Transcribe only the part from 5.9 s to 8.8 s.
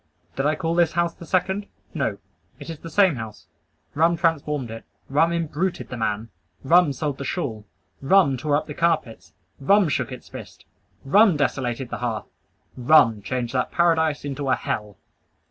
man. Rum sold the shawl. Rum tore up the